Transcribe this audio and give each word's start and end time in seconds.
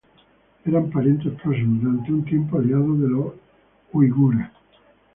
Eran 0.65 0.89
parientes 0.89 1.31
próximos 1.43 1.77
y, 1.79 1.85
durante 1.85 2.11
un 2.11 2.25
tiempo, 2.25 2.57
aliados 2.57 2.99
de 3.01 3.07
los 3.07 3.33
uigures. 3.93 4.47